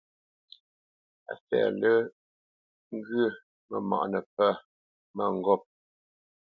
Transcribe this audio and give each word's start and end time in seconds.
Á 1.31 1.33
fê 1.47 1.59
lə́ 1.79 1.97
ŋgwə 2.95 3.23
mə 3.69 3.77
mâʼnə̌ 3.89 4.21
pə̂ 4.35 4.49
mə́ŋgôp. 5.15 5.61